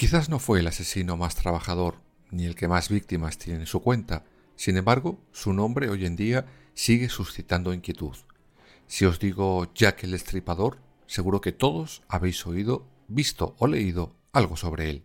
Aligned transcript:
Quizás 0.00 0.30
no 0.30 0.38
fue 0.38 0.60
el 0.60 0.66
asesino 0.66 1.18
más 1.18 1.34
trabajador, 1.34 1.96
ni 2.30 2.46
el 2.46 2.54
que 2.54 2.68
más 2.68 2.88
víctimas 2.88 3.36
tiene 3.36 3.60
en 3.60 3.66
su 3.66 3.82
cuenta, 3.82 4.24
sin 4.56 4.78
embargo, 4.78 5.20
su 5.30 5.52
nombre 5.52 5.90
hoy 5.90 6.06
en 6.06 6.16
día 6.16 6.46
sigue 6.72 7.10
suscitando 7.10 7.74
inquietud. 7.74 8.16
Si 8.86 9.04
os 9.04 9.18
digo 9.18 9.70
Jack 9.74 10.04
el 10.04 10.14
Estripador, 10.14 10.78
seguro 11.06 11.42
que 11.42 11.52
todos 11.52 12.00
habéis 12.08 12.46
oído, 12.46 12.88
visto 13.08 13.54
o 13.58 13.66
leído 13.66 14.16
algo 14.32 14.56
sobre 14.56 14.88
él, 14.88 15.02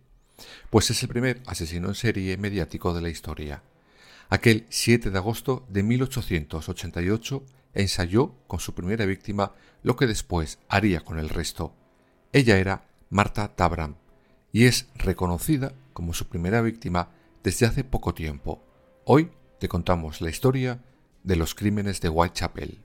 pues 0.70 0.88
es 0.88 1.02
el 1.02 1.10
primer 1.10 1.42
asesino 1.44 1.88
en 1.88 1.94
serie 1.94 2.38
mediático 2.38 2.94
de 2.94 3.02
la 3.02 3.10
historia. 3.10 3.62
Aquel 4.30 4.64
7 4.70 5.10
de 5.10 5.18
agosto 5.18 5.66
de 5.68 5.82
1888 5.82 7.44
ensayó 7.74 8.32
con 8.46 8.60
su 8.60 8.74
primera 8.74 9.04
víctima 9.04 9.52
lo 9.82 9.94
que 9.94 10.06
después 10.06 10.58
haría 10.70 11.02
con 11.02 11.18
el 11.18 11.28
resto. 11.28 11.74
Ella 12.32 12.56
era 12.56 12.88
Marta 13.10 13.54
Tabram, 13.54 13.96
y 14.56 14.64
es 14.64 14.88
reconocida 14.94 15.74
como 15.92 16.14
su 16.14 16.28
primera 16.28 16.62
víctima 16.62 17.10
desde 17.42 17.66
hace 17.66 17.84
poco 17.84 18.14
tiempo. 18.14 18.64
Hoy 19.04 19.30
te 19.60 19.68
contamos 19.68 20.22
la 20.22 20.30
historia 20.30 20.82
de 21.24 21.36
los 21.36 21.54
crímenes 21.54 22.00
de 22.00 22.08
Whitechapel. 22.08 22.80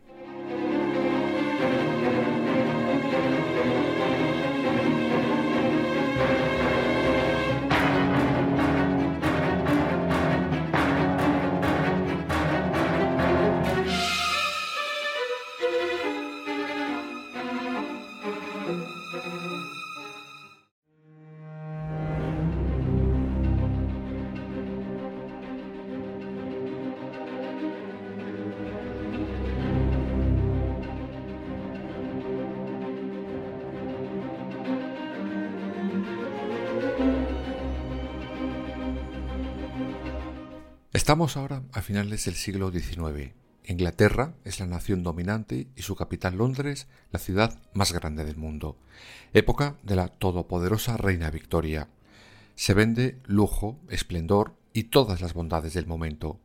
Estamos 40.94 41.38
ahora 41.38 41.64
a 41.72 41.82
finales 41.82 42.26
del 42.26 42.36
siglo 42.36 42.70
XIX. 42.70 43.34
Inglaterra 43.64 44.36
es 44.44 44.60
la 44.60 44.66
nación 44.66 45.04
dominante 45.04 45.70
y 45.78 45.84
su 45.84 45.96
capital 45.96 46.36
Londres 46.36 46.90
la 47.12 47.20
ciudad 47.20 47.62
más 47.74 47.94
grande 47.94 48.26
del 48.26 48.36
mundo. 48.36 48.76
Época 49.32 49.78
de 49.84 49.96
la 49.96 50.10
todopoderosa 50.10 50.98
reina 50.98 51.32
Victoria. 51.32 51.88
Se 52.56 52.74
vende 52.74 53.22
lujo, 53.24 53.80
esplendor 53.88 54.58
y 54.74 54.84
todas 54.84 55.22
las 55.22 55.34
bondades 55.34 55.74
del 55.76 55.88
momento. 55.88 56.42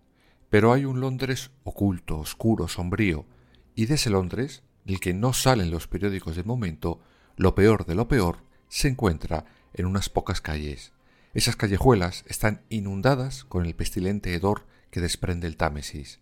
Pero 0.49 0.73
hay 0.73 0.85
un 0.85 1.01
Londres 1.01 1.51
oculto, 1.65 2.21
oscuro, 2.21 2.69
sombrío, 2.69 3.27
y 3.75 3.87
de 3.87 3.95
ese 3.95 4.11
Londres, 4.11 4.63
del 4.85 5.01
que 5.01 5.13
no 5.13 5.33
salen 5.33 5.73
los 5.73 5.89
periódicos 5.89 6.37
del 6.37 6.45
momento, 6.45 7.01
lo 7.37 7.57
peor 7.57 7.85
de 7.85 7.97
lo 7.97 8.07
peor 8.07 8.45
se 8.69 8.87
encuentra 8.87 9.45
en 9.75 9.87
unas 9.87 10.09
pocas 10.09 10.41
calles. 10.41 10.93
Esas 11.37 11.55
callejuelas 11.55 12.25
están 12.29 12.63
inundadas 12.71 13.45
con 13.45 13.67
el 13.67 13.75
pestilente 13.75 14.33
hedor 14.33 14.65
que 14.91 15.03
desprende 15.03 15.47
el 15.47 15.59
Támesis. 15.59 16.19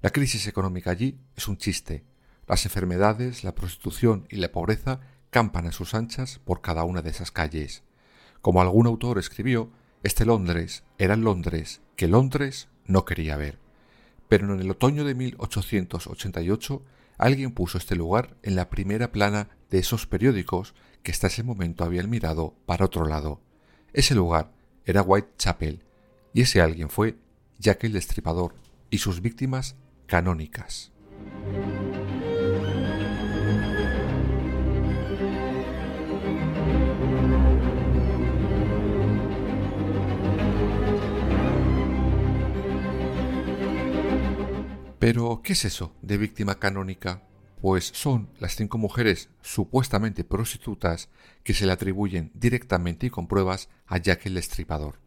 La 0.00 0.10
crisis 0.10 0.48
económica 0.48 0.90
allí 0.90 1.16
es 1.36 1.46
un 1.46 1.58
chiste. 1.58 2.02
Las 2.48 2.64
enfermedades, 2.64 3.44
la 3.44 3.54
prostitución 3.54 4.26
y 4.28 4.38
la 4.38 4.50
pobreza 4.50 4.98
campan 5.30 5.68
a 5.68 5.70
sus 5.70 5.94
anchas 5.94 6.40
por 6.44 6.60
cada 6.60 6.82
una 6.82 7.02
de 7.02 7.10
esas 7.10 7.30
calles. 7.30 7.84
Como 8.42 8.60
algún 8.60 8.88
autor 8.88 9.20
escribió, 9.20 9.70
este 10.02 10.26
Londres 10.26 10.82
era 10.98 11.14
el 11.14 11.20
Londres 11.20 11.80
que 11.94 12.08
Londres 12.08 12.66
no 12.84 13.04
quería 13.04 13.36
ver. 13.36 13.60
Pero 14.26 14.52
en 14.52 14.58
el 14.58 14.72
otoño 14.72 15.04
de 15.04 15.14
1888 15.14 16.82
alguien 17.16 17.52
puso 17.52 17.78
este 17.78 17.94
lugar 17.94 18.36
en 18.42 18.56
la 18.56 18.70
primera 18.70 19.12
plana 19.12 19.50
de 19.70 19.78
esos 19.78 20.08
periódicos 20.08 20.74
que 21.04 21.12
hasta 21.12 21.28
ese 21.28 21.44
momento 21.44 21.84
habían 21.84 22.10
mirado 22.10 22.56
para 22.66 22.86
otro 22.86 23.06
lado. 23.06 23.40
Ese 23.92 24.14
lugar 24.14 24.52
era 24.84 25.02
Whitechapel, 25.02 25.82
y 26.34 26.42
ese 26.42 26.60
alguien 26.60 26.90
fue 26.90 27.16
Jack 27.58 27.84
el 27.84 27.92
Destripador 27.92 28.54
y 28.90 28.98
sus 28.98 29.22
víctimas 29.22 29.76
canónicas. 30.06 30.92
Pero, 44.98 45.40
¿qué 45.42 45.54
es 45.54 45.64
eso 45.64 45.94
de 46.02 46.18
víctima 46.18 46.58
canónica? 46.58 47.27
Pues 47.60 47.90
son 47.94 48.28
las 48.38 48.56
cinco 48.56 48.78
mujeres 48.78 49.30
supuestamente 49.42 50.24
prostitutas 50.24 51.08
que 51.42 51.54
se 51.54 51.66
le 51.66 51.72
atribuyen 51.72 52.30
directamente 52.34 53.06
y 53.06 53.10
con 53.10 53.26
pruebas 53.26 53.68
a 53.86 53.98
Jack 53.98 54.26
el 54.26 54.34
Destripador. 54.34 55.00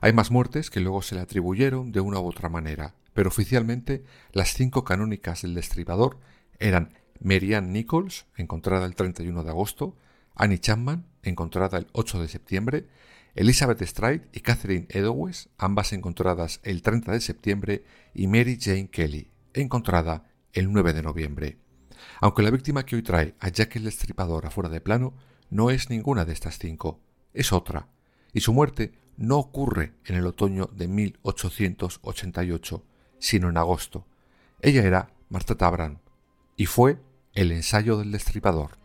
Hay 0.00 0.12
más 0.12 0.30
muertes 0.30 0.70
que 0.70 0.80
luego 0.80 1.02
se 1.02 1.14
le 1.14 1.20
atribuyeron 1.20 1.92
de 1.92 2.00
una 2.00 2.20
u 2.20 2.26
otra 2.26 2.48
manera, 2.48 2.94
pero 3.14 3.28
oficialmente 3.28 4.04
las 4.32 4.54
cinco 4.54 4.84
canónicas 4.84 5.42
del 5.42 5.54
Destripador 5.54 6.20
eran 6.58 6.94
Marianne 7.20 7.72
Nichols, 7.72 8.26
encontrada 8.36 8.86
el 8.86 8.94
31 8.94 9.42
de 9.42 9.50
agosto, 9.50 9.96
Annie 10.34 10.58
Chapman, 10.58 11.06
encontrada 11.22 11.78
el 11.78 11.88
8 11.92 12.20
de 12.20 12.28
septiembre, 12.28 12.86
Elizabeth 13.34 13.82
Stride 13.82 14.28
y 14.32 14.40
Catherine 14.40 14.86
Edowes, 14.90 15.48
ambas 15.58 15.92
encontradas 15.92 16.60
el 16.62 16.82
30 16.82 17.12
de 17.12 17.20
septiembre, 17.20 17.84
y 18.14 18.28
Mary 18.28 18.58
Jane 18.60 18.88
Kelly, 18.88 19.30
encontrada 19.54 20.30
el 20.52 20.72
9 20.72 20.92
de 20.92 21.02
noviembre. 21.02 21.58
Aunque 22.20 22.42
la 22.42 22.50
víctima 22.50 22.84
que 22.84 22.96
hoy 22.96 23.02
trae 23.02 23.34
a 23.40 23.48
Jack 23.48 23.76
el 23.76 23.84
Destripador 23.84 24.46
afuera 24.46 24.68
de 24.68 24.80
plano 24.80 25.14
no 25.50 25.70
es 25.70 25.90
ninguna 25.90 26.24
de 26.24 26.32
estas 26.32 26.58
cinco, 26.58 27.00
es 27.32 27.52
otra, 27.52 27.88
y 28.32 28.40
su 28.40 28.52
muerte 28.52 28.92
no 29.16 29.38
ocurre 29.38 29.94
en 30.04 30.16
el 30.16 30.26
otoño 30.26 30.68
de 30.72 30.88
1888, 30.88 32.82
sino 33.18 33.48
en 33.48 33.56
agosto. 33.56 34.06
Ella 34.60 34.82
era 34.82 35.10
Marta 35.28 35.54
Tabran, 35.54 36.00
y 36.56 36.66
fue 36.66 36.98
el 37.34 37.52
ensayo 37.52 37.98
del 37.98 38.12
Destripador. 38.12 38.78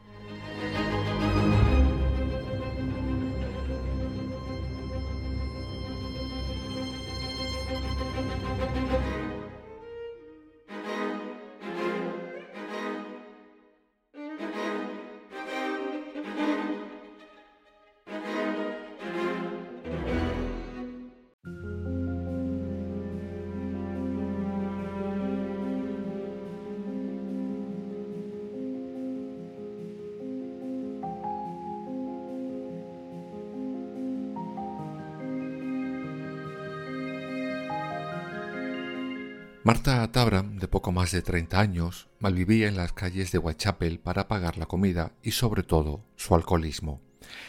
Marta 39.71 40.11
Tabram, 40.11 40.57
de 40.57 40.67
poco 40.67 40.91
más 40.91 41.13
de 41.13 41.21
30 41.21 41.57
años, 41.57 42.09
malvivía 42.19 42.67
en 42.67 42.75
las 42.75 42.91
calles 42.91 43.31
de 43.31 43.37
Whitechapel 43.37 44.01
para 44.01 44.27
pagar 44.27 44.57
la 44.57 44.65
comida 44.65 45.13
y 45.23 45.31
sobre 45.31 45.63
todo 45.63 46.03
su 46.17 46.35
alcoholismo. 46.35 46.99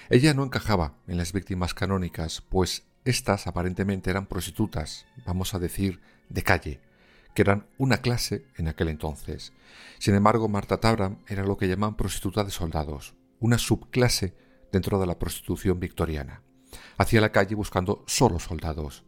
Ella 0.08 0.32
no 0.32 0.44
encajaba 0.44 0.94
en 1.08 1.16
las 1.16 1.32
víctimas 1.32 1.74
canónicas, 1.74 2.40
pues 2.40 2.84
éstas 3.04 3.48
aparentemente 3.48 4.08
eran 4.08 4.26
prostitutas, 4.26 5.04
vamos 5.26 5.52
a 5.52 5.58
decir, 5.58 6.00
de 6.28 6.44
calle, 6.44 6.80
que 7.34 7.42
eran 7.42 7.66
una 7.76 7.96
clase 7.96 8.46
en 8.56 8.68
aquel 8.68 8.90
entonces. 8.90 9.52
Sin 9.98 10.14
embargo, 10.14 10.48
Marta 10.48 10.78
Tabram 10.78 11.25
era 11.26 11.42
lo 11.42 11.56
que 11.56 11.66
llaman 11.66 11.96
prostituta 11.96 12.44
de 12.44 12.52
soldados, 12.52 13.16
una 13.40 13.58
subclase 13.58 14.36
dentro 14.70 15.00
de 15.00 15.08
la 15.08 15.18
prostitución 15.18 15.80
victoriana. 15.80 16.42
Hacía 16.98 17.20
la 17.20 17.32
calle 17.32 17.56
buscando 17.56 18.04
solo 18.06 18.38
soldados. 18.38 19.02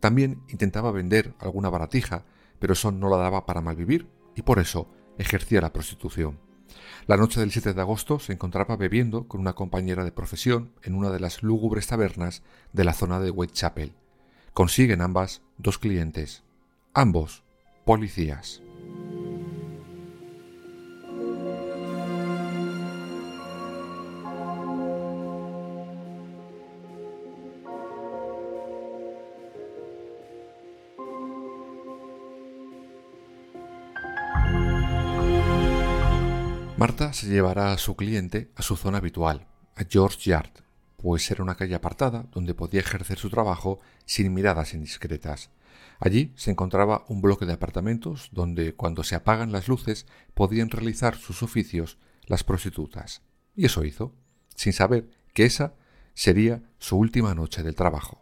También 0.00 0.42
intentaba 0.48 0.92
vender 0.92 1.34
alguna 1.40 1.68
baratija, 1.68 2.24
pero 2.58 2.72
eso 2.72 2.90
no 2.92 3.08
la 3.08 3.16
daba 3.16 3.46
para 3.46 3.60
malvivir 3.60 4.08
y 4.34 4.42
por 4.42 4.58
eso 4.58 4.88
ejercía 5.18 5.60
la 5.60 5.72
prostitución. 5.72 6.38
La 7.06 7.16
noche 7.16 7.40
del 7.40 7.52
7 7.52 7.74
de 7.74 7.80
agosto 7.80 8.18
se 8.18 8.32
encontraba 8.32 8.76
bebiendo 8.76 9.28
con 9.28 9.40
una 9.40 9.54
compañera 9.54 10.04
de 10.04 10.12
profesión 10.12 10.72
en 10.82 10.94
una 10.94 11.10
de 11.10 11.20
las 11.20 11.42
lúgubres 11.42 11.86
tabernas 11.86 12.42
de 12.72 12.84
la 12.84 12.94
zona 12.94 13.20
de 13.20 13.30
Whitechapel. 13.30 13.92
Consiguen 14.52 15.02
ambas 15.02 15.42
dos 15.58 15.78
clientes, 15.78 16.44
ambos 16.94 17.44
policías. 17.84 18.62
Marta 36.84 37.14
se 37.14 37.28
llevará 37.28 37.72
a 37.72 37.78
su 37.78 37.96
cliente 37.96 38.50
a 38.56 38.62
su 38.62 38.76
zona 38.76 38.98
habitual, 38.98 39.46
a 39.74 39.84
George 39.88 40.28
Yard, 40.28 40.50
pues 40.98 41.30
era 41.30 41.42
una 41.42 41.54
calle 41.54 41.74
apartada 41.74 42.26
donde 42.30 42.52
podía 42.52 42.80
ejercer 42.80 43.18
su 43.18 43.30
trabajo 43.30 43.80
sin 44.04 44.34
miradas 44.34 44.74
indiscretas. 44.74 45.48
Allí 45.98 46.34
se 46.36 46.50
encontraba 46.50 47.06
un 47.08 47.22
bloque 47.22 47.46
de 47.46 47.54
apartamentos 47.54 48.28
donde, 48.32 48.74
cuando 48.74 49.02
se 49.02 49.14
apagan 49.14 49.50
las 49.50 49.66
luces, 49.66 50.04
podían 50.34 50.68
realizar 50.68 51.16
sus 51.16 51.42
oficios 51.42 51.96
las 52.26 52.44
prostitutas. 52.44 53.22
Y 53.56 53.64
eso 53.64 53.82
hizo, 53.82 54.12
sin 54.54 54.74
saber 54.74 55.08
que 55.32 55.46
esa 55.46 55.72
sería 56.12 56.64
su 56.78 56.98
última 56.98 57.34
noche 57.34 57.62
del 57.62 57.76
trabajo. 57.76 58.20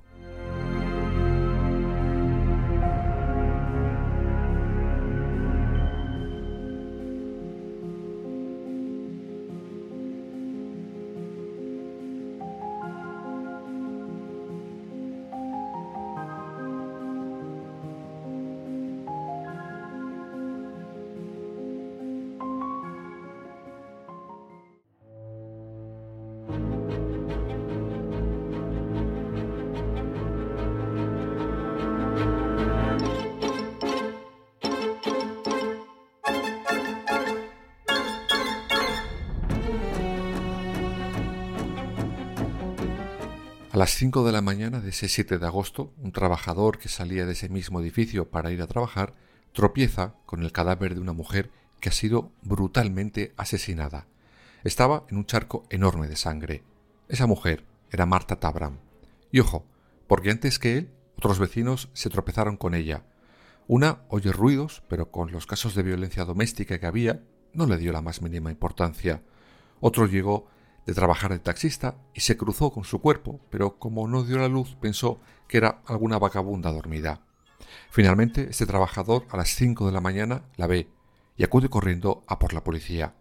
Las 43.83 43.97
5 43.97 44.25
de 44.25 44.31
la 44.31 44.43
mañana 44.43 44.79
de 44.79 44.91
ese 44.91 45.09
7 45.09 45.39
de 45.39 45.47
agosto, 45.47 45.93
un 45.99 46.13
trabajador 46.13 46.79
que 46.79 46.89
salía 46.89 47.27
de 47.27 47.33
ese 47.33 47.49
mismo 47.49 47.81
edificio 47.81 48.31
para 48.31 48.53
ir 48.53 48.63
a 48.63 48.69
trabajar 48.69 49.13
tropieza 49.53 50.15
con 50.25 50.45
el 50.45 50.53
cadáver 50.53 50.95
de 50.95 51.01
una 51.01 51.13
mujer 51.13 51.51
que 51.81 51.89
ha 51.89 51.93
sido 51.93 52.31
brutalmente 52.43 53.35
asesinada. 53.37 54.07
Estaba 54.63 55.05
en 55.09 55.17
un 55.17 55.27
charco 55.27 55.65
enorme 55.69 56.07
de 56.07 56.15
sangre. 56.15 56.63
Esa 57.09 57.27
mujer 57.27 57.65
era 57.91 58.07
Marta 58.07 58.39
Tabram. 58.39 58.79
Y 59.33 59.41
ojo, 59.41 59.67
porque 60.07 60.31
antes 60.31 60.61
que 60.61 60.79
él, 60.79 60.93
otros 61.17 61.41
vecinos 61.41 61.91
se 61.93 62.09
tropezaron 62.09 62.57
con 62.57 62.77
ella. 62.77 63.05
Una 63.67 64.03
oye 64.11 64.31
ruidos, 64.31 64.85
pero 64.87 65.11
con 65.11 65.33
los 65.33 65.47
casos 65.47 65.75
de 65.75 65.83
violencia 65.83 66.25
doméstica 66.25 66.79
que 66.79 66.87
había, 66.87 67.25
no 67.53 67.67
le 67.67 67.79
dio 67.79 67.91
la 67.91 68.01
más 68.01 68.23
mínima 68.23 68.53
importancia. 68.53 69.25
Otro 69.81 70.07
llegó 70.07 70.47
de 70.87 70.95
trabajar 70.95 71.33
de 71.33 71.39
taxista 71.39 71.97
y 72.15 72.21
se 72.21 72.37
cruzó 72.37 72.71
con 72.71 72.85
su 72.85 73.01
cuerpo, 73.01 73.41
pero 73.51 73.79
como 73.79 74.09
no 74.09 74.25
dio 74.25 74.39
la 74.39 74.49
luz 74.49 74.77
pensó 74.81 75.21
que 75.49 75.59
era 75.59 75.83
alguna 75.87 76.19
vagabunda 76.19 76.73
dormida. 76.73 77.21
Finalmente, 77.91 78.49
este 78.51 78.67
trabajador 78.67 79.27
a 79.31 79.37
las 79.37 79.51
cinco 79.51 79.87
de 79.87 79.93
la 79.93 80.01
mañana 80.01 80.45
la 80.57 80.67
ve 80.67 80.89
y 81.37 81.45
acude 81.45 81.69
corriendo 81.69 82.25
a 82.27 82.39
por 82.39 82.53
la 82.53 82.65
policía. 82.65 83.15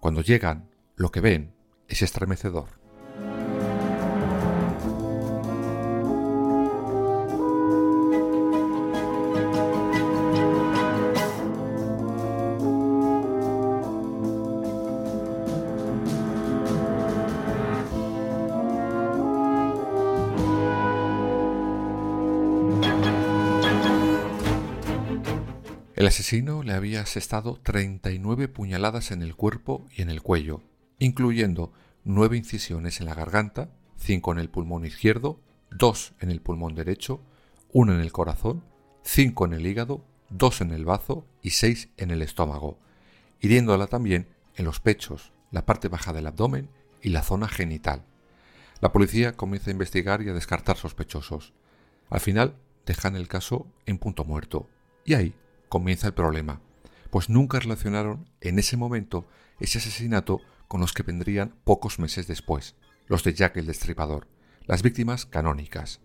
Cuando 0.00 0.20
llegan, 0.20 0.68
lo 0.96 1.10
que 1.10 1.20
ven 1.20 1.54
es 1.88 2.02
estremecedor. 2.02 2.77
Asesino 26.08 26.62
le 26.62 26.72
había 26.72 27.02
asestado 27.02 27.60
39 27.62 28.48
puñaladas 28.48 29.10
en 29.10 29.22
el 29.22 29.36
cuerpo 29.36 29.86
y 29.94 30.02
en 30.02 30.10
el 30.10 30.22
cuello, 30.22 30.62
incluyendo 30.98 31.72
nueve 32.04 32.36
incisiones 32.36 33.00
en 33.00 33.06
la 33.06 33.14
garganta, 33.14 33.70
cinco 33.96 34.32
en 34.32 34.38
el 34.38 34.50
pulmón 34.50 34.84
izquierdo, 34.84 35.40
dos 35.70 36.14
en 36.20 36.30
el 36.30 36.40
pulmón 36.40 36.74
derecho, 36.74 37.20
uno 37.72 37.92
en 37.94 38.00
el 38.00 38.12
corazón, 38.12 38.64
cinco 39.02 39.44
en 39.44 39.52
el 39.52 39.66
hígado, 39.66 40.04
dos 40.30 40.60
en 40.60 40.72
el 40.72 40.84
bazo 40.84 41.26
y 41.42 41.50
seis 41.50 41.90
en 41.96 42.10
el 42.10 42.22
estómago, 42.22 42.78
hiriéndola 43.40 43.86
también 43.86 44.28
en 44.56 44.64
los 44.64 44.80
pechos, 44.80 45.32
la 45.50 45.66
parte 45.66 45.88
baja 45.88 46.12
del 46.12 46.26
abdomen 46.26 46.70
y 47.02 47.10
la 47.10 47.22
zona 47.22 47.48
genital. 47.48 48.04
La 48.80 48.92
policía 48.92 49.36
comienza 49.36 49.70
a 49.70 49.72
investigar 49.72 50.22
y 50.22 50.28
a 50.28 50.34
descartar 50.34 50.76
sospechosos. 50.76 51.52
Al 52.10 52.20
final 52.20 52.56
dejan 52.86 53.16
el 53.16 53.28
caso 53.28 53.66
en 53.86 53.98
punto 53.98 54.24
muerto. 54.24 54.68
Y 55.04 55.14
ahí 55.14 55.34
comienza 55.68 56.06
el 56.06 56.14
problema, 56.14 56.60
pues 57.10 57.28
nunca 57.28 57.60
relacionaron 57.60 58.28
en 58.40 58.58
ese 58.58 58.76
momento 58.76 59.26
ese 59.60 59.78
asesinato 59.78 60.40
con 60.68 60.80
los 60.80 60.92
que 60.92 61.02
vendrían 61.02 61.54
pocos 61.64 61.98
meses 61.98 62.26
después, 62.26 62.76
los 63.06 63.24
de 63.24 63.34
Jack 63.34 63.56
el 63.56 63.66
Destripador, 63.66 64.28
las 64.66 64.82
víctimas 64.82 65.26
canónicas. 65.26 66.00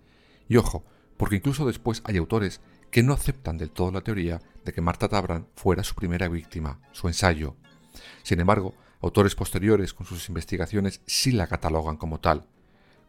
Y 0.47 0.57
ojo, 0.57 0.85
porque 1.17 1.35
incluso 1.35 1.65
después 1.65 2.01
hay 2.05 2.17
autores 2.17 2.61
que 2.91 3.03
no 3.03 3.13
aceptan 3.13 3.57
del 3.57 3.71
todo 3.71 3.91
la 3.91 4.01
teoría 4.01 4.41
de 4.63 4.71
que 4.71 4.81
Marta 4.81 5.09
Tabran 5.09 5.47
fuera 5.55 5.83
su 5.83 5.95
primera 5.95 6.27
víctima, 6.27 6.79
su 6.91 7.07
ensayo. 7.07 7.55
Sin 8.23 8.39
embargo, 8.39 8.75
autores 9.01 9.35
posteriores 9.35 9.93
con 9.93 10.05
sus 10.05 10.29
investigaciones 10.29 11.01
sí 11.05 11.31
la 11.31 11.47
catalogan 11.47 11.97
como 11.97 12.19
tal. 12.19 12.47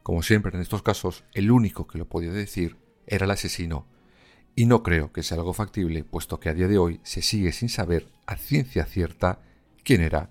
Como 0.03 0.23
siempre 0.23 0.55
en 0.55 0.61
estos 0.61 0.83
casos, 0.83 1.25
el 1.33 1.51
único 1.51 1.87
que 1.87 1.99
lo 1.99 2.09
podía 2.09 2.33
decir 2.33 2.77
era 3.07 3.27
el 3.27 3.31
asesino, 3.31 3.87
y 4.57 4.67
no 4.67 4.83
creo 4.83 5.13
que 5.13 5.23
sea 5.23 5.39
algo 5.39 5.53
factible, 5.53 6.05
puesto 6.05 6.39
que 6.39 6.49
a 6.49 6.55
día 6.55 6.69
de 6.69 6.79
hoy 6.79 7.01
se 7.03 7.23
sigue 7.23 7.53
sin 7.53 7.69
saber 7.69 8.09
a 8.27 8.37
ciencia 8.37 8.85
cierta 8.87 9.41
quién 9.83 10.01
era 10.01 10.31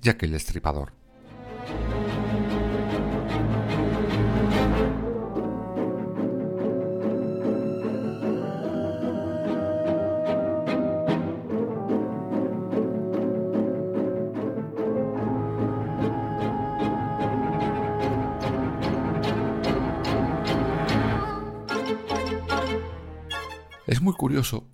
Jack 0.00 0.22
el 0.24 0.32
Destripador. 0.32 0.92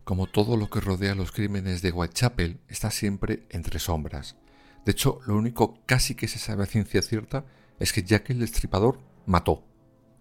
Como 0.05 0.27
todo 0.27 0.57
lo 0.57 0.71
que 0.71 0.81
rodea 0.81 1.15
los 1.15 1.31
crímenes 1.31 1.83
de 1.83 1.93
Whitechapel 1.93 2.61
está 2.69 2.91
siempre 2.91 3.47
entre 3.51 3.79
sombras. 3.79 4.37
De 4.85 4.93
hecho, 4.93 5.21
lo 5.27 5.37
único 5.37 5.79
casi 5.85 6.15
que 6.15 6.27
se 6.27 6.39
sabe 6.39 6.63
a 6.63 6.67
ciencia 6.67 7.03
cierta 7.03 7.45
es 7.79 7.93
que 7.93 8.03
Jack 8.03 8.31
el 8.31 8.41
Destripador 8.41 8.99
mató. 9.27 9.65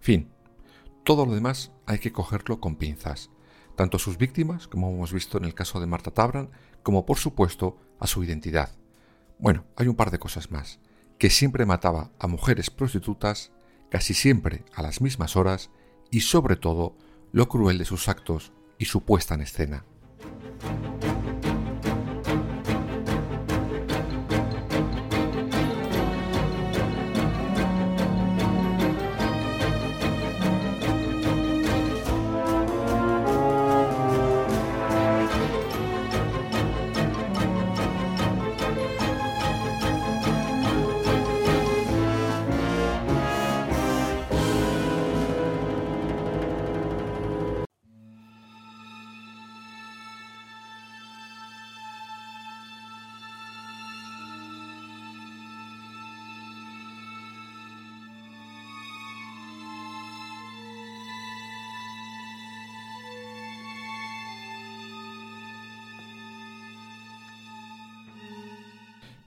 Fin. 0.00 0.30
Todo 1.02 1.24
lo 1.24 1.34
demás 1.34 1.72
hay 1.86 1.98
que 1.98 2.12
cogerlo 2.12 2.60
con 2.60 2.76
pinzas. 2.76 3.30
Tanto 3.74 3.96
a 3.96 4.00
sus 4.00 4.18
víctimas, 4.18 4.68
como 4.68 4.90
hemos 4.90 5.12
visto 5.12 5.38
en 5.38 5.44
el 5.44 5.54
caso 5.54 5.80
de 5.80 5.86
Marta 5.86 6.10
Tabran, 6.10 6.50
como 6.82 7.06
por 7.06 7.16
supuesto 7.16 7.78
a 7.98 8.06
su 8.06 8.22
identidad. 8.22 8.76
Bueno, 9.38 9.64
hay 9.76 9.88
un 9.88 9.96
par 9.96 10.10
de 10.10 10.18
cosas 10.18 10.50
más. 10.50 10.78
Que 11.18 11.30
siempre 11.30 11.64
mataba 11.64 12.10
a 12.18 12.26
mujeres 12.26 12.68
prostitutas, 12.70 13.52
casi 13.90 14.12
siempre 14.12 14.64
a 14.74 14.82
las 14.82 15.00
mismas 15.00 15.36
horas, 15.36 15.70
y 16.10 16.20
sobre 16.20 16.56
todo, 16.56 16.96
lo 17.32 17.48
cruel 17.48 17.78
de 17.78 17.84
sus 17.84 18.08
actos 18.08 18.52
y 18.78 18.86
su 18.86 19.04
puesta 19.04 19.34
en 19.34 19.42
escena. 19.42 19.84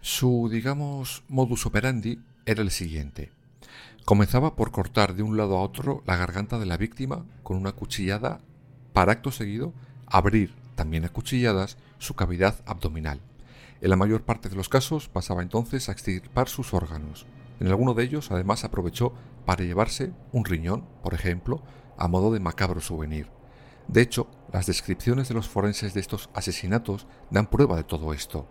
Su, 0.02 0.50
digamos, 0.52 1.24
modus 1.30 1.68
operandi 1.68 2.20
era 2.48 2.64
el 2.64 2.72
siguiente. 2.72 3.32
Comenzaba 4.04 4.56
por 4.56 4.72
cortar 4.72 5.14
de 5.14 5.22
un 5.22 5.38
lado 5.38 5.58
a 5.58 5.62
otro 5.62 6.02
la 6.08 6.16
garganta 6.16 6.58
de 6.58 6.66
la 6.66 6.76
víctima 6.76 7.24
con 7.44 7.56
una 7.56 7.74
cuchillada 7.74 8.42
para 8.94 9.12
acto 9.12 9.32
seguido 9.32 9.74
abrir, 10.08 10.56
también 10.74 11.06
a 11.06 11.10
cuchilladas, 11.10 11.78
su 12.00 12.16
cavidad 12.16 12.56
abdominal. 12.66 13.22
En 13.80 13.92
la 13.92 13.96
mayor 13.96 14.24
parte 14.24 14.50
de 14.50 14.56
los 14.56 14.70
casos 14.70 15.08
pasaba 15.08 15.44
entonces 15.44 15.88
a 15.88 15.92
extirpar 15.92 16.50
sus 16.50 16.74
órganos. 16.74 17.28
En 17.60 17.68
alguno 17.68 17.94
de 17.94 18.04
ellos 18.04 18.32
además 18.32 18.64
aprovechó 18.64 19.14
para 19.46 19.64
llevarse 19.64 20.14
un 20.32 20.46
riñón, 20.46 20.84
por 21.04 21.14
ejemplo, 21.14 21.62
a 21.96 22.08
modo 22.08 22.34
de 22.34 22.40
macabro 22.40 22.82
souvenir. 22.82 23.28
De 23.88 24.02
hecho, 24.02 24.28
las 24.52 24.66
descripciones 24.66 25.28
de 25.28 25.36
los 25.36 25.48
forenses 25.48 25.94
de 25.94 26.00
estos 26.00 26.32
asesinatos 26.34 27.06
dan 27.30 27.46
prueba 27.46 27.78
de 27.78 27.84
todo 27.84 28.14
esto. 28.14 28.48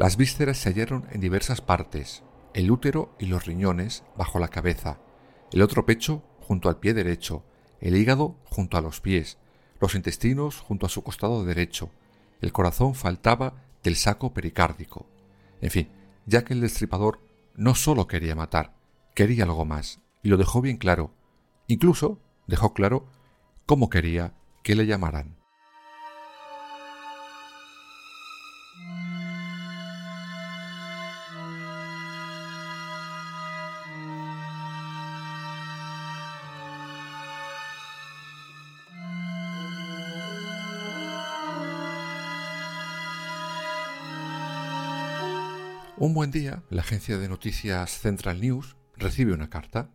Las 0.00 0.16
vísceras 0.16 0.56
se 0.56 0.70
hallaron 0.70 1.06
en 1.10 1.20
diversas 1.20 1.60
partes, 1.60 2.22
el 2.54 2.70
útero 2.70 3.14
y 3.18 3.26
los 3.26 3.44
riñones 3.44 4.02
bajo 4.16 4.38
la 4.38 4.48
cabeza, 4.48 4.98
el 5.52 5.60
otro 5.60 5.84
pecho 5.84 6.22
junto 6.40 6.70
al 6.70 6.78
pie 6.78 6.94
derecho, 6.94 7.44
el 7.82 7.94
hígado 7.94 8.38
junto 8.44 8.78
a 8.78 8.80
los 8.80 9.02
pies, 9.02 9.36
los 9.78 9.94
intestinos 9.94 10.60
junto 10.60 10.86
a 10.86 10.88
su 10.88 11.02
costado 11.02 11.44
derecho, 11.44 11.90
el 12.40 12.50
corazón 12.50 12.94
faltaba 12.94 13.62
del 13.82 13.94
saco 13.94 14.32
pericárdico. 14.32 15.04
En 15.60 15.70
fin, 15.70 15.90
ya 16.24 16.44
que 16.44 16.54
el 16.54 16.62
destripador 16.62 17.20
no 17.54 17.74
solo 17.74 18.06
quería 18.06 18.34
matar, 18.34 18.72
quería 19.14 19.44
algo 19.44 19.66
más, 19.66 20.00
y 20.22 20.30
lo 20.30 20.38
dejó 20.38 20.62
bien 20.62 20.78
claro. 20.78 21.12
Incluso 21.66 22.18
dejó 22.46 22.72
claro 22.72 23.06
cómo 23.66 23.90
quería 23.90 24.32
que 24.62 24.74
le 24.76 24.86
llamaran. 24.86 25.39
Un 46.00 46.14
buen 46.14 46.30
día, 46.30 46.62
la 46.70 46.80
agencia 46.80 47.18
de 47.18 47.28
noticias 47.28 47.98
Central 47.98 48.40
News 48.40 48.74
recibe 48.96 49.34
una 49.34 49.50
carta. 49.50 49.90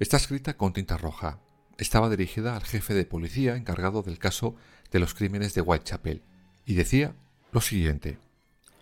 Está 0.00 0.16
escrita 0.16 0.56
con 0.56 0.72
tinta 0.72 0.96
roja. 0.96 1.38
Estaba 1.78 2.10
dirigida 2.10 2.56
al 2.56 2.64
jefe 2.64 2.92
de 2.92 3.04
policía 3.04 3.54
encargado 3.54 4.02
del 4.02 4.18
caso 4.18 4.56
de 4.90 4.98
los 4.98 5.14
crímenes 5.14 5.54
de 5.54 5.60
Whitechapel 5.60 6.24
y 6.66 6.74
decía 6.74 7.14
lo 7.52 7.60
siguiente. 7.60 8.18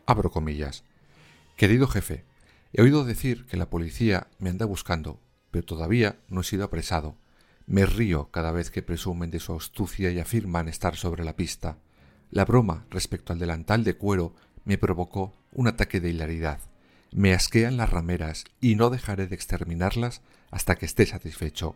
Abro 0.06 0.30
comillas. 0.30 0.82
Querido 1.58 1.86
jefe, 1.88 2.24
he 2.72 2.80
oído 2.80 3.04
decir 3.04 3.44
que 3.44 3.58
la 3.58 3.68
policía 3.68 4.28
me 4.38 4.48
anda 4.48 4.64
buscando, 4.64 5.20
pero 5.50 5.66
todavía 5.66 6.20
no 6.28 6.40
he 6.40 6.44
sido 6.44 6.64
apresado. 6.64 7.18
Me 7.66 7.84
río 7.84 8.30
cada 8.30 8.50
vez 8.50 8.70
que 8.70 8.80
presumen 8.80 9.30
de 9.30 9.40
su 9.40 9.54
astucia 9.54 10.10
y 10.10 10.20
afirman 10.20 10.68
estar 10.68 10.96
sobre 10.96 11.22
la 11.22 11.36
pista. 11.36 11.76
La 12.30 12.46
broma 12.46 12.86
respecto 12.88 13.34
al 13.34 13.38
delantal 13.38 13.84
de 13.84 13.92
cuero 13.92 14.34
me 14.64 14.78
provocó 14.78 15.34
un 15.52 15.68
ataque 15.68 16.00
de 16.00 16.10
hilaridad. 16.10 16.60
Me 17.12 17.34
asquean 17.34 17.76
las 17.76 17.90
rameras 17.90 18.44
y 18.60 18.74
no 18.74 18.90
dejaré 18.90 19.26
de 19.26 19.34
exterminarlas 19.34 20.22
hasta 20.50 20.76
que 20.76 20.86
esté 20.86 21.06
satisfecho. 21.06 21.74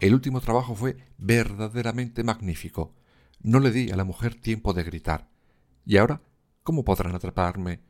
El 0.00 0.14
último 0.14 0.40
trabajo 0.40 0.74
fue 0.74 0.96
verdaderamente 1.18 2.24
magnífico. 2.24 2.94
No 3.42 3.58
le 3.60 3.70
di 3.70 3.90
a 3.90 3.96
la 3.96 4.04
mujer 4.04 4.34
tiempo 4.34 4.72
de 4.72 4.84
gritar. 4.84 5.28
¿Y 5.84 5.96
ahora? 5.96 6.22
¿Cómo 6.62 6.84
podrán 6.84 7.14
atraparme? 7.14 7.80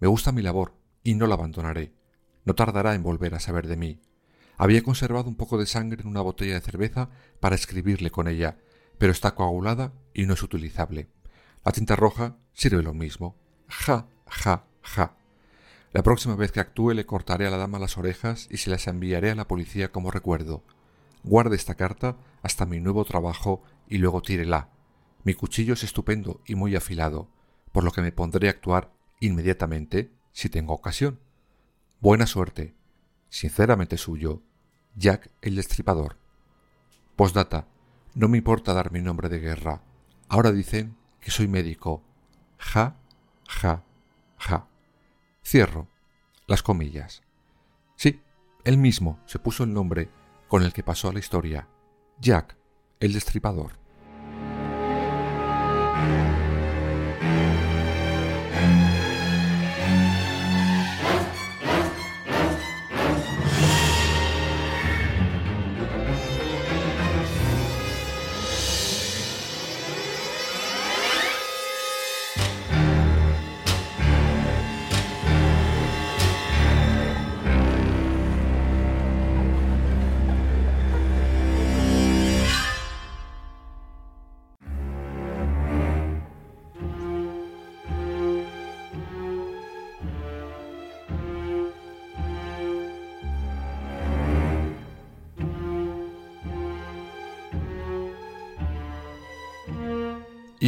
Me 0.00 0.08
gusta 0.08 0.32
mi 0.32 0.42
labor 0.42 0.74
y 1.02 1.14
no 1.14 1.26
la 1.26 1.34
abandonaré. 1.34 1.94
No 2.44 2.54
tardará 2.54 2.94
en 2.94 3.02
volver 3.02 3.34
a 3.34 3.40
saber 3.40 3.66
de 3.66 3.76
mí. 3.76 4.00
Había 4.56 4.82
conservado 4.82 5.28
un 5.28 5.36
poco 5.36 5.56
de 5.56 5.66
sangre 5.66 6.02
en 6.02 6.08
una 6.08 6.20
botella 6.20 6.54
de 6.54 6.60
cerveza 6.60 7.10
para 7.40 7.54
escribirle 7.54 8.10
con 8.10 8.28
ella, 8.28 8.58
pero 8.98 9.12
está 9.12 9.34
coagulada 9.34 9.92
y 10.14 10.26
no 10.26 10.34
es 10.34 10.42
utilizable. 10.42 11.08
La 11.64 11.72
tinta 11.72 11.96
roja 11.96 12.36
sirve 12.52 12.82
lo 12.82 12.92
mismo. 12.92 13.36
Ja, 13.68 14.08
ja, 14.28 14.64
ja. 14.82 15.14
La 15.92 16.02
próxima 16.02 16.36
vez 16.36 16.52
que 16.52 16.60
actúe 16.60 16.92
le 16.92 17.06
cortaré 17.06 17.46
a 17.46 17.50
la 17.50 17.56
dama 17.56 17.78
las 17.78 17.96
orejas 17.98 18.46
y 18.50 18.58
se 18.58 18.70
las 18.70 18.86
enviaré 18.86 19.30
a 19.30 19.34
la 19.34 19.48
policía 19.48 19.90
como 19.90 20.10
recuerdo. 20.10 20.62
Guarde 21.22 21.56
esta 21.56 21.74
carta 21.74 22.16
hasta 22.42 22.66
mi 22.66 22.80
nuevo 22.80 23.04
trabajo 23.04 23.62
y 23.88 23.98
luego 23.98 24.22
tírela. 24.22 24.70
Mi 25.24 25.34
cuchillo 25.34 25.74
es 25.74 25.82
estupendo 25.82 26.40
y 26.46 26.54
muy 26.54 26.76
afilado, 26.76 27.28
por 27.72 27.84
lo 27.84 27.90
que 27.90 28.02
me 28.02 28.12
pondré 28.12 28.48
a 28.48 28.52
actuar 28.52 28.92
inmediatamente 29.20 30.12
si 30.32 30.48
tengo 30.48 30.74
ocasión. 30.74 31.20
Buena 32.00 32.26
suerte. 32.26 32.74
Sinceramente 33.30 33.96
suyo, 33.96 34.42
Jack 34.94 35.30
el 35.42 35.56
Destripador. 35.56 36.16
Postdata. 37.16 37.66
No 38.14 38.28
me 38.28 38.38
importa 38.38 38.72
dar 38.72 38.90
mi 38.92 39.00
nombre 39.00 39.28
de 39.28 39.38
guerra. 39.38 39.82
Ahora 40.28 40.52
dicen 40.52 40.96
que 41.20 41.30
soy 41.30 41.48
médico. 41.48 42.02
Ja 42.58 42.96
ja. 43.48 43.82
Cierro 45.48 45.88
las 46.46 46.62
comillas. 46.62 47.22
Sí, 47.96 48.20
él 48.64 48.76
mismo 48.76 49.18
se 49.24 49.38
puso 49.38 49.64
el 49.64 49.72
nombre 49.72 50.10
con 50.46 50.62
el 50.62 50.74
que 50.74 50.82
pasó 50.82 51.08
a 51.08 51.12
la 51.14 51.20
historia, 51.20 51.66
Jack 52.20 52.54
el 53.00 53.14
Destripador. 53.14 53.72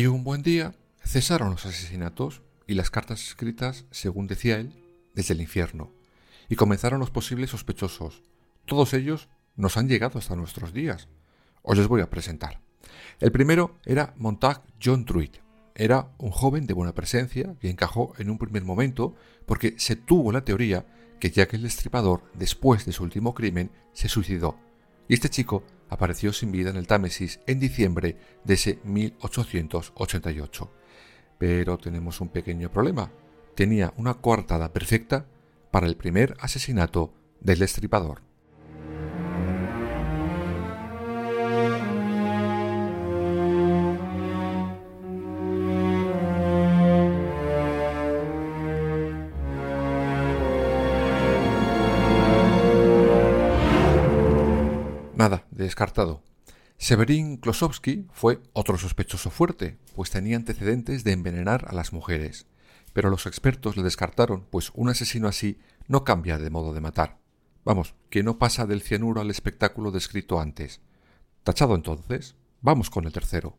Y 0.00 0.06
un 0.06 0.24
buen 0.24 0.42
día 0.42 0.74
cesaron 1.04 1.50
los 1.50 1.66
asesinatos 1.66 2.40
y 2.66 2.72
las 2.72 2.88
cartas 2.88 3.22
escritas, 3.22 3.84
según 3.90 4.28
decía 4.28 4.56
él, 4.56 4.72
desde 5.14 5.34
el 5.34 5.42
infierno, 5.42 5.92
y 6.48 6.56
comenzaron 6.56 7.00
los 7.00 7.10
posibles 7.10 7.50
sospechosos. 7.50 8.22
Todos 8.64 8.94
ellos 8.94 9.28
nos 9.56 9.76
han 9.76 9.90
llegado 9.90 10.18
hasta 10.18 10.36
nuestros 10.36 10.72
días. 10.72 11.08
Os 11.60 11.76
les 11.76 11.86
voy 11.86 12.00
a 12.00 12.08
presentar. 12.08 12.62
El 13.18 13.30
primero 13.30 13.78
era 13.84 14.14
Montag 14.16 14.62
John 14.82 15.04
Druid. 15.04 15.32
Era 15.74 16.10
un 16.16 16.30
joven 16.30 16.66
de 16.66 16.72
buena 16.72 16.94
presencia 16.94 17.54
que 17.60 17.68
encajó 17.68 18.14
en 18.16 18.30
un 18.30 18.38
primer 18.38 18.64
momento 18.64 19.14
porque 19.44 19.74
se 19.76 19.96
tuvo 19.96 20.32
la 20.32 20.46
teoría 20.46 20.86
que 21.20 21.30
Jack 21.30 21.52
el 21.52 21.64
Destripador, 21.64 22.22
después 22.32 22.86
de 22.86 22.92
su 22.92 23.02
último 23.02 23.34
crimen, 23.34 23.70
se 23.92 24.08
suicidó. 24.08 24.58
Y 25.08 25.12
este 25.12 25.28
chico 25.28 25.62
apareció 25.90 26.32
sin 26.32 26.52
vida 26.52 26.70
en 26.70 26.76
el 26.76 26.86
Támesis 26.86 27.40
en 27.46 27.60
diciembre 27.60 28.16
de 28.44 28.54
ese 28.54 28.78
1888. 28.84 30.72
Pero 31.38 31.76
tenemos 31.78 32.20
un 32.20 32.28
pequeño 32.28 32.70
problema. 32.70 33.12
Tenía 33.54 33.92
una 33.96 34.14
coartada 34.14 34.72
perfecta 34.72 35.26
para 35.70 35.86
el 35.86 35.96
primer 35.96 36.36
asesinato 36.40 37.12
del 37.40 37.58
destripador. 37.58 38.29
Descartado. 55.70 56.24
Severin 56.78 57.36
Klosowski 57.36 58.08
fue 58.12 58.42
otro 58.54 58.76
sospechoso 58.76 59.30
fuerte, 59.30 59.78
pues 59.94 60.10
tenía 60.10 60.36
antecedentes 60.36 61.04
de 61.04 61.12
envenenar 61.12 61.66
a 61.68 61.74
las 61.74 61.92
mujeres. 61.92 62.46
Pero 62.92 63.08
los 63.08 63.26
expertos 63.26 63.76
le 63.76 63.84
descartaron, 63.84 64.46
pues 64.50 64.72
un 64.74 64.88
asesino 64.88 65.28
así 65.28 65.60
no 65.86 66.02
cambia 66.02 66.38
de 66.38 66.50
modo 66.50 66.74
de 66.74 66.80
matar. 66.80 67.18
Vamos, 67.64 67.94
que 68.08 68.24
no 68.24 68.38
pasa 68.38 68.66
del 68.66 68.82
cianuro 68.82 69.20
al 69.20 69.30
espectáculo 69.30 69.92
descrito 69.92 70.40
antes. 70.40 70.80
Tachado 71.44 71.76
entonces, 71.76 72.34
vamos 72.62 72.90
con 72.90 73.04
el 73.04 73.12
tercero. 73.12 73.56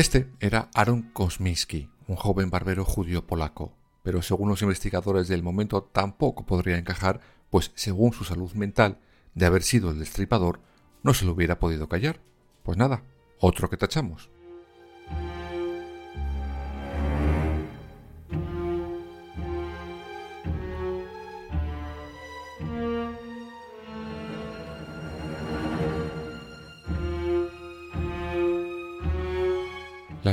Este 0.00 0.32
era 0.40 0.70
Aaron 0.72 1.02
Kosminski, 1.12 1.90
un 2.08 2.16
joven 2.16 2.48
barbero 2.48 2.86
judío 2.86 3.26
polaco, 3.26 3.74
pero 4.02 4.22
según 4.22 4.48
los 4.48 4.62
investigadores 4.62 5.28
del 5.28 5.42
momento 5.42 5.82
tampoco 5.82 6.46
podría 6.46 6.78
encajar, 6.78 7.20
pues 7.50 7.70
según 7.74 8.14
su 8.14 8.24
salud 8.24 8.50
mental, 8.54 8.96
de 9.34 9.44
haber 9.44 9.62
sido 9.62 9.90
el 9.90 9.98
destripador, 9.98 10.60
no 11.02 11.12
se 11.12 11.26
lo 11.26 11.32
hubiera 11.32 11.58
podido 11.58 11.90
callar. 11.90 12.22
Pues 12.62 12.78
nada, 12.78 13.02
otro 13.40 13.68
que 13.68 13.76
tachamos. 13.76 14.30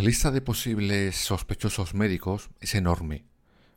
Lista 0.07 0.31
de 0.31 0.39
posibles 0.39 1.17
sospechosos 1.17 1.93
médicos 1.93 2.49
es 2.61 2.75
enorme. 2.75 3.25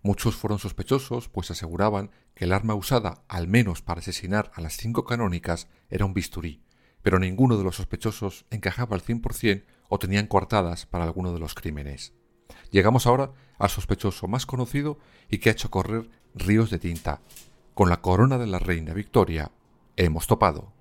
Muchos 0.01 0.37
fueron 0.37 0.61
sospechosos, 0.61 1.29
pues 1.29 1.51
aseguraban 1.51 2.13
que 2.37 2.45
el 2.45 2.53
arma 2.53 2.77
usada, 2.77 3.25
al 3.27 3.49
menos 3.49 3.83
para 3.83 3.99
asesinar 3.99 4.53
a 4.55 4.61
las 4.61 4.77
cinco 4.77 5.05
canónicas, 5.05 5.67
era 5.89 6.05
un 6.05 6.15
bisturí, 6.15 6.63
pero 7.03 7.19
ninguno 7.19 7.59
de 7.59 7.65
los 7.65 7.75
sospechosos 7.75 8.47
encajaba 8.53 8.95
al 8.95 9.03
100% 9.03 9.65
o 9.89 9.99
tenían 9.99 10.29
coartadas 10.29 10.87
para 10.87 11.03
alguno 11.03 11.33
de 11.33 11.41
los 11.41 11.55
crímenes. 11.55 12.13
Llegamos 12.71 13.09
ahora 13.09 13.33
al 13.59 13.71
sospechoso 13.71 14.29
más 14.29 14.47
conocido 14.47 15.01
y 15.29 15.39
que 15.39 15.49
ha 15.49 15.53
hecho 15.53 15.69
correr 15.69 16.09
ríos 16.33 16.71
de 16.71 16.79
tinta. 16.79 17.23
Con 17.75 17.89
la 17.89 18.03
corona 18.03 18.39
de 18.39 18.47
la 18.47 18.61
reina 18.61 18.95
Victoria 18.95 19.51
hemos 19.97 20.29
topado. 20.29 20.80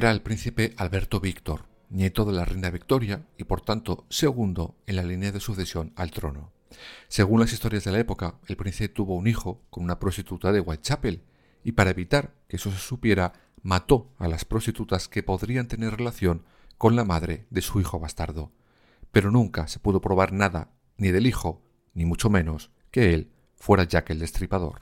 Era 0.00 0.12
el 0.12 0.22
príncipe 0.22 0.72
Alberto 0.78 1.20
Víctor, 1.20 1.66
nieto 1.90 2.24
de 2.24 2.32
la 2.32 2.46
reina 2.46 2.70
Victoria 2.70 3.26
y 3.36 3.44
por 3.44 3.60
tanto 3.60 4.06
segundo 4.08 4.74
en 4.86 4.96
la 4.96 5.02
línea 5.02 5.30
de 5.30 5.40
sucesión 5.40 5.92
al 5.94 6.10
trono. 6.10 6.52
Según 7.08 7.38
las 7.38 7.52
historias 7.52 7.84
de 7.84 7.92
la 7.92 7.98
época, 7.98 8.36
el 8.46 8.56
príncipe 8.56 8.88
tuvo 8.88 9.14
un 9.14 9.26
hijo 9.26 9.60
con 9.68 9.84
una 9.84 9.98
prostituta 9.98 10.52
de 10.52 10.60
Whitechapel 10.60 11.22
y 11.64 11.72
para 11.72 11.90
evitar 11.90 12.32
que 12.48 12.56
eso 12.56 12.70
se 12.70 12.78
supiera, 12.78 13.34
mató 13.60 14.10
a 14.16 14.26
las 14.26 14.46
prostitutas 14.46 15.06
que 15.06 15.22
podrían 15.22 15.68
tener 15.68 15.94
relación 15.94 16.46
con 16.78 16.96
la 16.96 17.04
madre 17.04 17.44
de 17.50 17.60
su 17.60 17.78
hijo 17.78 17.98
bastardo. 17.98 18.52
Pero 19.12 19.30
nunca 19.30 19.68
se 19.68 19.80
pudo 19.80 20.00
probar 20.00 20.32
nada, 20.32 20.70
ni 20.96 21.10
del 21.10 21.26
hijo, 21.26 21.60
ni 21.92 22.06
mucho 22.06 22.30
menos 22.30 22.70
que 22.90 23.12
él 23.12 23.32
fuera 23.54 23.84
Jack 23.84 24.08
el 24.08 24.20
Destripador. 24.20 24.80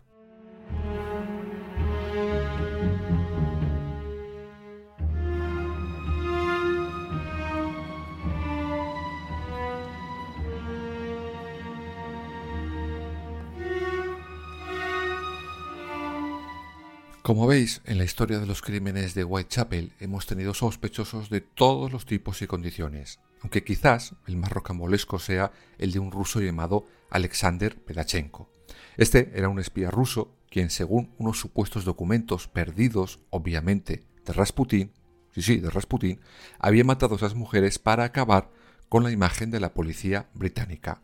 Como 17.29 17.47
veis, 17.47 17.83
en 17.85 17.99
la 17.99 18.05
historia 18.05 18.39
de 18.39 18.47
los 18.47 18.63
crímenes 18.63 19.13
de 19.13 19.23
Whitechapel 19.23 19.93
hemos 20.01 20.25
tenido 20.25 20.55
sospechosos 20.55 21.29
de 21.29 21.43
todos 21.43 21.93
los 21.93 22.07
tipos 22.07 22.41
y 22.41 22.47
condiciones, 22.47 23.21
aunque 23.43 23.63
quizás 23.63 24.15
el 24.27 24.39
más 24.39 24.51
rocambolesco 24.51 25.19
sea 25.19 25.53
el 25.77 25.93
de 25.93 25.99
un 25.99 26.11
ruso 26.11 26.41
llamado 26.41 26.87
Alexander 27.11 27.77
Pedachenko. 27.77 28.51
Este 28.97 29.31
era 29.35 29.51
un 29.51 29.59
espía 29.59 29.91
ruso 29.91 30.33
quien, 30.49 30.71
según 30.71 31.13
unos 31.19 31.39
supuestos 31.39 31.85
documentos 31.85 32.49
perdidos, 32.49 33.21
obviamente, 33.29 34.05
de 34.25 34.33
Rasputín, 34.33 34.93
sí, 35.35 35.43
sí, 35.43 35.57
de 35.59 35.69
Rasputín, 35.69 36.21
había 36.59 36.85
matado 36.85 37.13
a 37.13 37.19
esas 37.19 37.35
mujeres 37.35 37.79
para 37.79 38.05
acabar 38.05 38.49
con 38.89 39.05
la 39.05 39.11
imagen 39.11 39.51
de 39.51 39.61
la 39.61 39.75
policía 39.75 40.31
británica. 40.33 41.03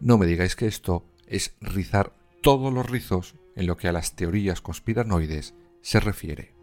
No 0.00 0.16
me 0.16 0.24
digáis 0.24 0.56
que 0.56 0.66
esto 0.66 1.04
es 1.26 1.52
rizar 1.60 2.14
todos 2.40 2.72
los 2.72 2.88
rizos 2.88 3.36
en 3.56 3.66
lo 3.66 3.76
que 3.76 3.88
a 3.88 3.92
las 3.92 4.14
teorías 4.14 4.60
conspiranoides 4.60 5.54
se 5.80 6.00
refiere. 6.00 6.57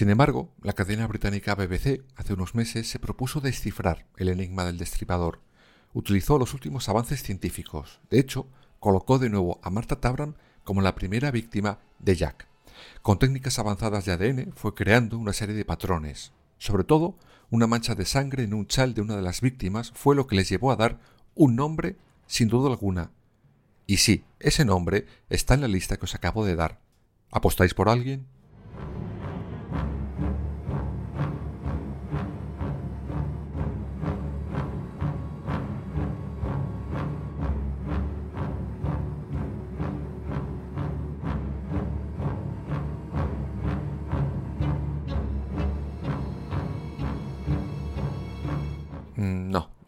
Sin 0.00 0.08
embargo, 0.08 0.48
la 0.62 0.72
cadena 0.72 1.06
británica 1.06 1.54
BBC 1.54 2.02
hace 2.16 2.32
unos 2.32 2.54
meses 2.54 2.88
se 2.88 2.98
propuso 2.98 3.42
descifrar 3.42 4.06
el 4.16 4.30
enigma 4.30 4.64
del 4.64 4.78
destripador. 4.78 5.42
Utilizó 5.92 6.38
los 6.38 6.54
últimos 6.54 6.88
avances 6.88 7.22
científicos. 7.22 8.00
De 8.08 8.18
hecho, 8.18 8.46
colocó 8.78 9.18
de 9.18 9.28
nuevo 9.28 9.60
a 9.62 9.68
Martha 9.68 10.00
Tabram 10.00 10.36
como 10.64 10.80
la 10.80 10.94
primera 10.94 11.30
víctima 11.30 11.80
de 11.98 12.16
Jack. 12.16 12.48
Con 13.02 13.18
técnicas 13.18 13.58
avanzadas 13.58 14.06
de 14.06 14.12
ADN 14.12 14.52
fue 14.54 14.74
creando 14.74 15.18
una 15.18 15.34
serie 15.34 15.54
de 15.54 15.66
patrones. 15.66 16.32
Sobre 16.56 16.84
todo, 16.84 17.18
una 17.50 17.66
mancha 17.66 17.94
de 17.94 18.06
sangre 18.06 18.44
en 18.44 18.54
un 18.54 18.66
chal 18.66 18.94
de 18.94 19.02
una 19.02 19.16
de 19.16 19.22
las 19.22 19.42
víctimas 19.42 19.92
fue 19.94 20.16
lo 20.16 20.26
que 20.26 20.36
les 20.36 20.48
llevó 20.48 20.72
a 20.72 20.76
dar 20.76 20.98
un 21.34 21.56
nombre 21.56 21.98
sin 22.26 22.48
duda 22.48 22.70
alguna. 22.70 23.10
Y 23.86 23.98
sí, 23.98 24.24
ese 24.38 24.64
nombre 24.64 25.04
está 25.28 25.52
en 25.52 25.60
la 25.60 25.68
lista 25.68 25.98
que 25.98 26.06
os 26.06 26.14
acabo 26.14 26.46
de 26.46 26.56
dar. 26.56 26.80
¿Apostáis 27.30 27.74
por 27.74 27.90
alguien? 27.90 28.26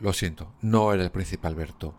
Lo 0.02 0.12
siento, 0.12 0.52
no 0.62 0.92
era 0.92 1.04
el 1.04 1.12
príncipe 1.12 1.46
Alberto. 1.46 1.94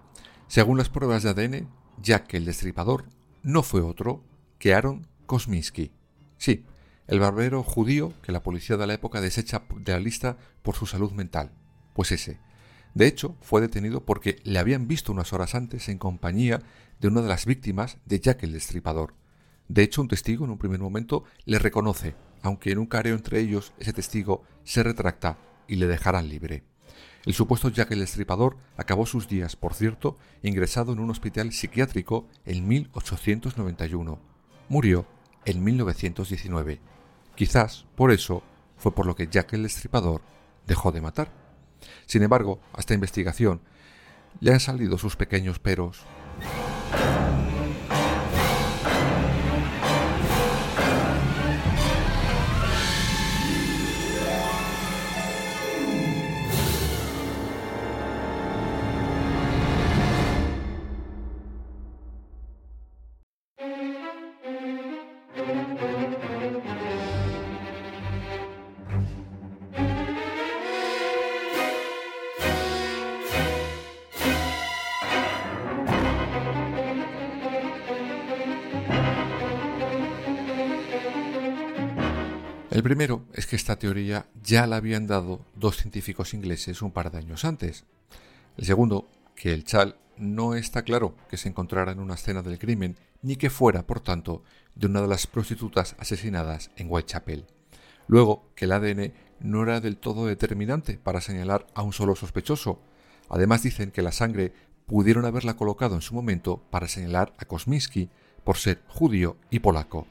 Según 0.49 0.77
las 0.77 0.89
pruebas 0.89 1.23
de 1.23 1.29
ADN, 1.29 1.69
Jack 2.01 2.33
el 2.33 2.43
Destripador 2.43 3.05
no 3.43 3.63
fue 3.63 3.79
otro 3.79 4.25
que 4.59 4.73
Aaron 4.73 5.07
Kosminski. 5.25 5.93
Sí, 6.37 6.65
el 7.07 7.21
barbero 7.21 7.63
judío 7.63 8.11
que 8.21 8.33
la 8.33 8.43
policía 8.43 8.75
de 8.75 8.87
la 8.87 8.95
época 8.95 9.21
desecha 9.21 9.63
de 9.77 9.93
la 9.93 10.01
lista 10.01 10.35
por 10.63 10.75
su 10.75 10.85
salud 10.85 11.13
mental. 11.13 11.53
Pues 11.93 12.11
ese. 12.11 12.41
De 12.93 13.07
hecho, 13.07 13.37
fue 13.39 13.61
detenido 13.61 14.05
porque 14.05 14.41
le 14.43 14.59
habían 14.59 14.89
visto 14.89 15.13
unas 15.13 15.31
horas 15.31 15.55
antes 15.55 15.87
en 15.87 15.97
compañía 15.97 16.61
de 16.99 17.07
una 17.07 17.21
de 17.21 17.29
las 17.29 17.45
víctimas 17.45 17.99
de 18.03 18.19
Jack 18.19 18.43
el 18.43 18.51
Destripador. 18.51 19.13
De 19.69 19.81
hecho, 19.81 20.01
un 20.01 20.09
testigo 20.09 20.43
en 20.43 20.51
un 20.51 20.57
primer 20.57 20.81
momento 20.81 21.23
le 21.45 21.57
reconoce, 21.57 22.15
aunque 22.41 22.73
en 22.73 22.79
un 22.79 22.85
careo 22.85 23.15
entre 23.15 23.39
ellos 23.39 23.71
ese 23.79 23.93
testigo 23.93 24.43
se 24.65 24.83
retracta 24.83 25.37
y 25.69 25.77
le 25.77 25.87
dejarán 25.87 26.27
libre. 26.27 26.65
El 27.25 27.33
supuesto 27.33 27.69
Jack 27.69 27.91
el 27.91 27.99
Destripador 27.99 28.57
acabó 28.75 29.05
sus 29.05 29.29
días, 29.29 29.55
por 29.55 29.73
cierto, 29.73 30.17
ingresado 30.41 30.91
en 30.91 30.99
un 30.99 31.09
hospital 31.09 31.53
psiquiátrico 31.53 32.27
en 32.45 32.67
1891. 32.67 34.19
Murió 34.67 35.05
en 35.45 35.63
1919. 35.63 36.81
Quizás 37.35 37.85
por 37.95 38.11
eso 38.11 38.43
fue 38.77 38.93
por 38.93 39.05
lo 39.05 39.15
que 39.15 39.27
Jack 39.27 39.53
el 39.53 39.63
Destripador 39.63 40.21
dejó 40.67 40.91
de 40.91 41.01
matar. 41.01 41.31
Sin 42.05 42.23
embargo, 42.23 42.59
a 42.73 42.81
esta 42.81 42.93
investigación 42.93 43.61
le 44.41 44.51
han 44.51 44.59
salido 44.59 44.97
sus 44.97 45.15
pequeños 45.15 45.59
peros. 45.59 46.05
El 82.73 82.81
primero 82.81 83.23
es 83.33 83.45
que 83.45 83.55
esta 83.55 83.75
teoría 83.75 84.25
ya 84.41 84.65
la 84.65 84.77
habían 84.77 85.05
dado 85.05 85.45
dos 85.53 85.77
científicos 85.77 86.33
ingleses 86.33 86.81
un 86.81 86.89
par 86.89 87.11
de 87.11 87.19
años 87.19 87.45
antes. 87.45 87.85
El 88.57 88.65
segundo, 88.65 89.07
que 89.35 89.53
el 89.53 89.63
chal 89.63 89.95
no 90.17 90.55
está 90.55 90.81
claro 90.81 91.15
que 91.29 91.37
se 91.37 91.47
encontrara 91.47 91.91
en 91.91 91.99
una 91.99 92.15
escena 92.15 92.41
del 92.41 92.57
crimen 92.57 92.97
ni 93.21 93.35
que 93.35 93.51
fuera, 93.51 93.85
por 93.85 93.99
tanto, 93.99 94.41
de 94.73 94.87
una 94.87 95.03
de 95.03 95.07
las 95.07 95.27
prostitutas 95.27 95.95
asesinadas 95.99 96.71
en 96.75 96.87
Whitechapel. 96.89 97.45
Luego, 98.07 98.49
que 98.55 98.65
el 98.65 98.71
ADN 98.71 99.13
no 99.39 99.61
era 99.61 99.79
del 99.79 99.97
todo 99.97 100.25
determinante 100.25 100.97
para 100.97 101.21
señalar 101.21 101.67
a 101.75 101.83
un 101.83 101.93
solo 101.93 102.15
sospechoso. 102.15 102.81
Además 103.29 103.61
dicen 103.61 103.91
que 103.91 104.01
la 104.01 104.11
sangre 104.11 104.51
pudieron 104.87 105.25
haberla 105.25 105.57
colocado 105.57 105.93
en 105.93 106.01
su 106.01 106.15
momento 106.15 106.63
para 106.71 106.87
señalar 106.87 107.35
a 107.37 107.45
Kosminski 107.45 108.09
por 108.43 108.57
ser 108.57 108.81
judío 108.87 109.37
y 109.51 109.59
polaco 109.59 110.07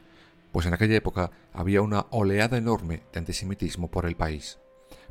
pues 0.53 0.67
en 0.67 0.75
aquella 0.75 0.97
época 0.97 1.31
había 1.53 1.83
una 1.83 2.07
oleada 2.11 2.59
enorme 2.59 3.03
de 3.13 3.19
antisemitismo 3.19 3.91
por 3.91 4.07
el 4.07 4.17
país. 4.17 4.59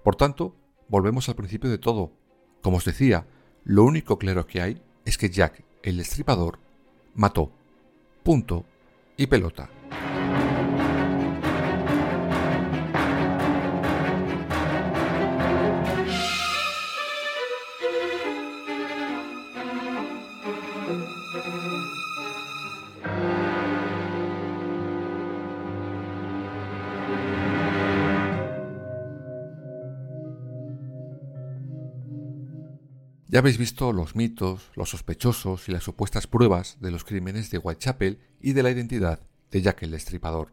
Por 0.04 0.16
tanto, 0.16 0.56
volvemos 0.88 1.28
al 1.28 1.36
principio 1.36 1.70
de 1.70 1.78
todo. 1.78 2.14
Como 2.62 2.78
os 2.78 2.86
decía, 2.86 3.28
lo 3.64 3.84
único 3.84 4.18
claro 4.18 4.46
que 4.46 4.62
hay 4.62 4.82
es 5.04 5.18
que 5.18 5.30
Jack, 5.30 5.64
el 5.84 5.98
destripador, 5.98 6.60
mató. 7.16 7.52
Punto 8.24 8.66
y 9.18 9.28
pelota. 9.28 9.81
Ya 33.32 33.40
habéis 33.40 33.58
visto 33.58 33.94
los 33.94 34.14
mitos, 34.18 34.72
los 34.76 34.90
sospechosos 34.90 35.70
y 35.70 35.72
las 35.72 35.86
supuestas 35.86 36.28
pruebas 36.28 36.76
de 36.82 36.92
los 36.92 37.06
crímenes 37.06 37.50
de 37.50 37.60
Whitechapel 37.60 38.20
y 38.42 38.52
de 38.52 38.62
la 38.62 38.72
identidad 38.72 39.22
de 39.52 39.62
Jack 39.62 39.84
el 39.84 39.92
Destripador. 39.92 40.52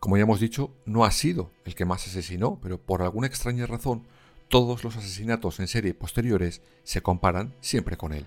Como 0.00 0.18
ya 0.18 0.24
hemos 0.24 0.38
dicho, 0.38 0.76
no 0.84 1.06
ha 1.06 1.12
sido 1.12 1.50
el 1.64 1.74
que 1.74 1.86
más 1.86 2.06
asesinó, 2.06 2.60
pero 2.60 2.78
por 2.78 3.00
alguna 3.00 3.26
extraña 3.26 3.64
razón, 3.64 4.06
todos 4.48 4.84
los 4.84 4.98
asesinatos 4.98 5.60
en 5.60 5.68
serie 5.68 5.94
posteriores 5.94 6.60
se 6.82 7.00
comparan 7.00 7.54
siempre 7.62 7.96
con 7.96 8.12
él. 8.12 8.26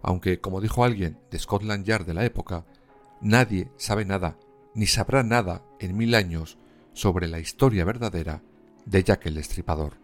Aunque, 0.00 0.40
como 0.40 0.60
dijo 0.60 0.84
alguien 0.84 1.18
de 1.32 1.40
Scotland 1.40 1.84
Yard 1.84 2.06
de 2.06 2.14
la 2.14 2.24
época, 2.24 2.64
nadie 3.20 3.68
sabe 3.76 4.04
nada, 4.04 4.38
ni 4.76 4.86
sabrá 4.86 5.24
nada 5.24 5.64
en 5.80 5.96
mil 5.96 6.14
años 6.14 6.56
sobre 6.92 7.26
la 7.26 7.40
historia 7.40 7.84
verdadera 7.84 8.44
de 8.86 9.02
Jack 9.02 9.26
el 9.26 9.34
Destripador. 9.34 10.03